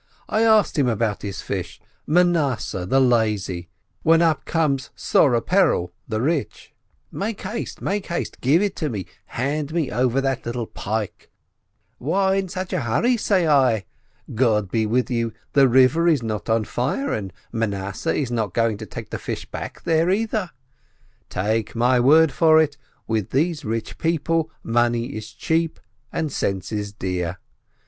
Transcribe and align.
I 0.27 0.41
asked 0.41 0.79
him 0.79 0.87
about 0.87 1.21
his 1.21 1.43
fish— 1.43 1.79
Manasseh, 2.17 2.87
the 2.87 2.99
lazy— 2.99 3.69
when 4.01 4.19
up 4.23 4.45
comes 4.45 4.89
Soreh 4.97 5.41
Peril, 5.45 5.93
the 6.07 6.19
rich: 6.19 6.73
Make 7.11 7.41
haste, 7.41 7.79
give 8.41 8.63
it 8.63 8.81
me, 8.81 9.05
hand 9.25 9.75
me 9.75 9.91
over 9.91 10.19
that 10.19 10.43
little 10.43 10.65
pike!— 10.65 11.29
Why 11.99 12.33
in 12.37 12.49
such 12.49 12.73
a 12.73 12.81
hurry? 12.81 13.15
say 13.15 13.47
I. 13.47 13.85
God 14.33 14.71
be 14.71 14.87
with 14.87 15.11
you, 15.11 15.33
the 15.53 15.67
river 15.69 16.07
is 16.07 16.23
not 16.23 16.49
on 16.49 16.63
fire, 16.63 17.13
and 17.13 17.31
Manasseh 17.51 18.15
is 18.15 18.31
not 18.31 18.55
going 18.55 18.77
to 18.77 18.87
take 18.87 19.11
the 19.11 19.19
fish 19.19 19.45
back 19.45 19.83
there, 19.83 20.09
either. 20.09 20.49
Take 21.29 21.75
my 21.75 21.99
word 21.99 22.31
for 22.31 22.59
it, 22.59 22.75
with 23.07 23.29
these 23.29 23.63
rich 23.63 23.99
people 23.99 24.49
money 24.63 25.09
is 25.15 25.31
cheap, 25.31 25.79
and 26.11 26.31
sense 26.31 26.71
is 26.71 26.91
dear. 26.91 27.37